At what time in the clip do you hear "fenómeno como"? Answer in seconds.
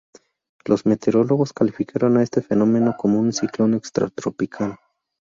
2.41-3.19